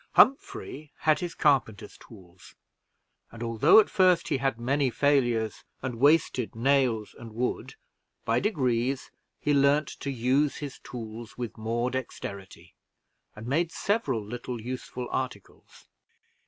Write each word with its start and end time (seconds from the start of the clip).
Humphrey 0.13 0.91
had 1.01 1.19
his 1.19 1.35
carpenters' 1.35 1.95
tools; 1.95 2.55
and 3.31 3.43
although 3.43 3.79
at 3.79 3.87
first 3.87 4.29
he 4.29 4.37
had 4.37 4.59
many 4.59 4.89
failures, 4.89 5.63
and 5.83 5.99
wasted 5.99 6.55
nails 6.55 7.13
and 7.19 7.33
wood, 7.35 7.75
by 8.25 8.39
degrees 8.39 9.11
he 9.39 9.53
learned 9.53 9.89
to 9.99 10.09
use 10.09 10.55
his 10.55 10.79
tools 10.79 11.37
with 11.37 11.55
more 11.55 11.91
dexterity, 11.91 12.73
and 13.35 13.45
made 13.45 13.71
several 13.71 14.25
little 14.25 14.59
useful 14.59 15.07
articles. 15.11 15.85